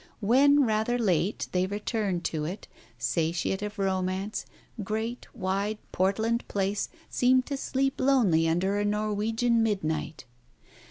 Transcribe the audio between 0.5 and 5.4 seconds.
rather late, they returned to it, satiate of romance, great,